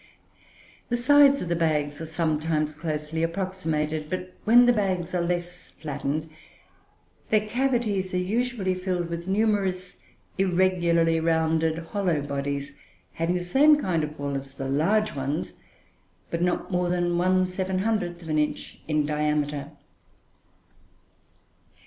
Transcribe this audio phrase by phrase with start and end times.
[0.89, 5.69] The sides of the bags are sometimes closely approximated; but, when the bags are less
[5.79, 6.27] flattened,
[7.29, 9.97] their cavities are, usually, filled with numerous,
[10.39, 12.75] irregularly rounded, hollow bodies,
[13.13, 15.59] having the same kind of wall as the large ones,
[16.31, 19.69] but not more than one seven hundredth of an inch in diameter.